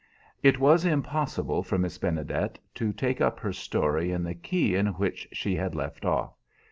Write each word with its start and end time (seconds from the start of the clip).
It 0.41 0.57
was 0.59 0.83
impossible 0.83 1.61
for 1.61 1.77
Miss 1.77 1.99
Benedet 1.99 2.57
to 2.73 2.91
take 2.91 3.21
up 3.21 3.39
her 3.41 3.53
story 3.53 4.11
in 4.11 4.23
the 4.23 4.33
key 4.33 4.73
in 4.73 4.87
which 4.93 5.27
she 5.31 5.55
had 5.55 5.75
left 5.75 6.05
off. 6.05 6.33